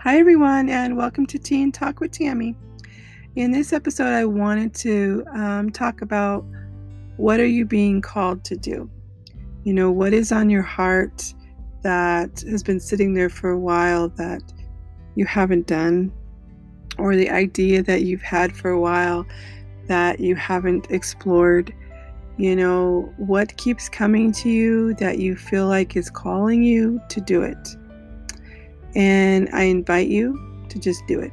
[0.00, 2.54] Hi, everyone, and welcome to Teen Talk with Tammy.
[3.36, 6.44] In this episode, I wanted to um, talk about
[7.16, 8.90] what are you being called to do?
[9.64, 11.32] You know, what is on your heart
[11.82, 14.42] that has been sitting there for a while that
[15.14, 16.12] you haven't done,
[16.98, 19.26] or the idea that you've had for a while
[19.86, 21.74] that you haven't explored?
[22.36, 27.20] You know, what keeps coming to you that you feel like is calling you to
[27.20, 27.76] do it?
[28.96, 31.32] And I invite you to just do it.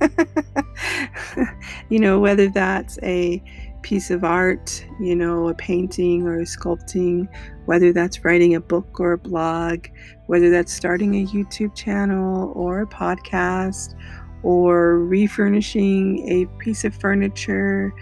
[1.88, 3.42] you know, whether that's a
[3.82, 7.28] piece of art, you know, a painting or a sculpting,
[7.66, 9.86] whether that's writing a book or a blog,
[10.26, 13.94] whether that's starting a YouTube channel or a podcast,
[14.42, 17.94] or refurnishing a piece of furniture,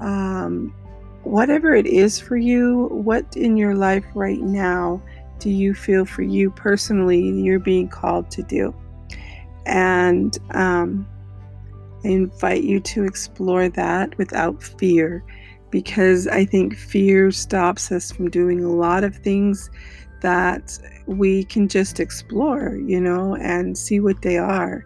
[0.00, 0.74] um,
[1.26, 5.02] whatever it is for you, what in your life right now
[5.38, 8.74] do you feel for you personally you're being called to do?
[9.66, 11.06] And um,
[12.04, 15.24] I invite you to explore that without fear
[15.70, 19.68] because I think fear stops us from doing a lot of things
[20.22, 24.84] that we can just explore, you know, and see what they are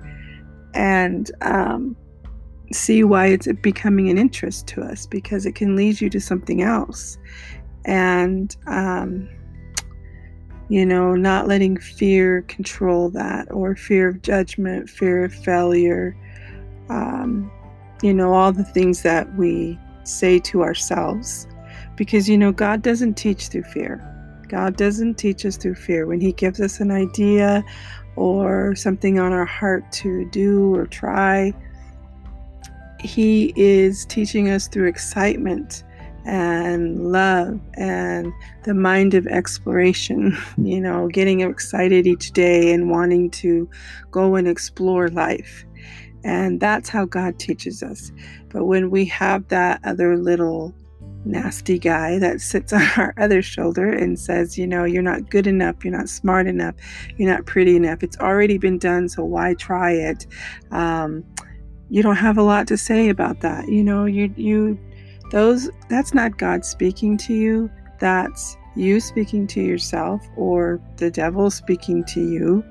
[0.75, 1.97] and um,
[2.73, 6.63] see why it's becoming an interest to us because it can lead you to something
[6.63, 7.19] else.
[7.85, 9.29] And, um,
[10.69, 16.17] you know, not letting fear control that, or fear of judgment, fear of failure,
[16.89, 17.51] um,
[18.03, 21.49] you know, all the things that we say to ourselves.
[21.97, 24.07] Because, you know, God doesn't teach through fear.
[24.49, 26.07] God doesn't teach us through fear.
[26.07, 27.65] When He gives us an idea
[28.17, 31.53] or something on our heart to do or try,
[33.01, 35.84] He is teaching us through excitement
[36.25, 38.33] and love and
[38.65, 43.69] the mind of exploration, you know, getting excited each day and wanting to
[44.11, 45.65] go and explore life.
[46.23, 48.12] And that's how God teaches us.
[48.50, 50.75] But when we have that other little
[51.25, 55.47] nasty guy that sits on our other shoulder and says, you know, you're not good
[55.47, 56.75] enough, you're not smart enough,
[57.17, 60.27] you're not pretty enough, it's already been done, so why try it?
[60.71, 61.25] Um,
[61.91, 63.69] you don't have a lot to say about that.
[63.69, 64.78] You know, you, you,
[65.31, 67.71] those, that's not God speaking to you.
[67.99, 72.65] That's you speaking to yourself or the devil speaking to you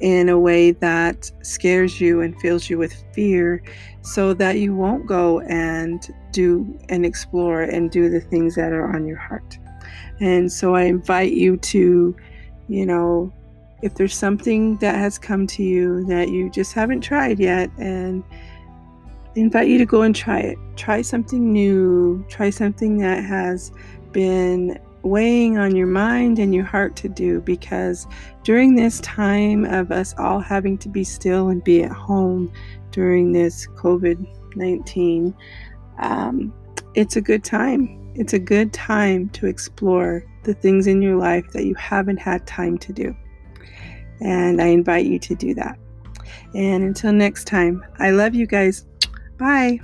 [0.00, 3.62] in a way that scares you and fills you with fear
[4.02, 8.94] so that you won't go and do and explore and do the things that are
[8.94, 9.58] on your heart.
[10.20, 12.16] And so I invite you to,
[12.68, 13.32] you know,
[13.82, 18.22] if there's something that has come to you that you just haven't tried yet and
[19.34, 20.58] invite you to go and try it.
[20.76, 23.72] Try something new, try something that has
[24.12, 28.06] been weighing on your mind and your heart to do because
[28.42, 32.52] during this time of us all having to be still and be at home
[32.90, 34.26] during this COVID
[34.56, 35.34] 19,
[36.00, 36.52] um,
[36.94, 37.96] it's a good time.
[38.14, 42.46] It's a good time to explore the things in your life that you haven't had
[42.46, 43.14] time to do.
[44.20, 45.78] And I invite you to do that.
[46.54, 48.84] And until next time, I love you guys.
[49.40, 49.80] Bye.